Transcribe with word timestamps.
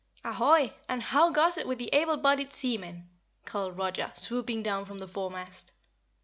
"Ahoy! 0.25 0.73
and 0.89 1.03
how 1.03 1.29
goes 1.29 1.59
it 1.59 1.67
with 1.67 1.77
the 1.77 1.91
able 1.93 2.17
bodied 2.17 2.53
seaman?" 2.55 3.07
called 3.45 3.77
Roger, 3.77 4.11
swooping 4.15 4.63
down 4.63 4.83
from 4.83 4.97
the 4.97 5.07
foremast. 5.07 5.73